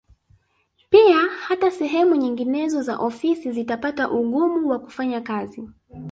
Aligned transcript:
Pia 0.89 1.17
hata 1.47 1.71
sehemu 1.71 2.15
nyinginezo 2.15 2.81
za 2.83 2.97
ofisi 2.97 3.51
zitapata 3.51 4.09
ugumu 4.11 4.69
wa 4.69 4.79
kufanya 4.79 5.21
kazi 5.21 5.69